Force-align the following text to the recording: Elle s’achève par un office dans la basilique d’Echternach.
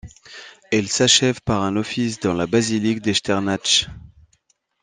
Elle 0.71 0.87
s’achève 0.87 1.41
par 1.41 1.61
un 1.61 1.75
office 1.77 2.19
dans 2.19 2.33
la 2.33 2.47
basilique 2.47 3.01
d’Echternach. 3.03 3.87